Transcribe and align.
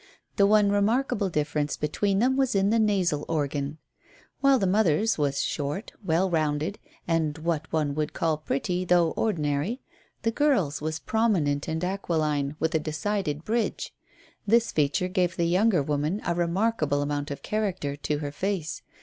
The 0.35 0.47
one 0.47 0.71
remarkable 0.71 1.29
difference 1.29 1.77
between 1.77 2.17
them 2.17 2.35
was 2.35 2.55
in 2.55 2.71
the 2.71 2.79
nasal 2.79 3.23
organ. 3.27 3.77
While 4.39 4.57
the 4.57 4.65
mother's 4.65 5.19
was 5.19 5.43
short, 5.43 5.91
well 6.03 6.27
rounded, 6.27 6.79
and 7.07 7.37
what 7.37 7.71
one 7.71 7.93
would 7.93 8.11
call 8.13 8.37
pretty 8.37 8.83
though 8.83 9.11
ordinary, 9.11 9.79
the 10.23 10.31
girl's 10.31 10.81
was 10.81 10.97
prominent 10.97 11.67
and 11.67 11.83
aquiline 11.83 12.55
with 12.59 12.73
a 12.73 12.79
decided 12.79 13.45
bridge. 13.45 13.93
This 14.47 14.71
feature 14.71 15.07
gave 15.07 15.35
the 15.37 15.45
younger 15.45 15.83
woman 15.83 16.19
a 16.25 16.33
remarkable 16.33 17.03
amount 17.03 17.29
of 17.29 17.43
character 17.43 17.95
to 17.95 18.17
her 18.17 18.31
face. 18.31 18.81